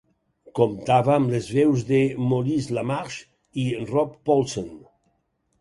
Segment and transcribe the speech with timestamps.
[0.59, 1.99] Comptava amb les veus de
[2.31, 4.73] Maurice LaMarche i Rob Paulsen.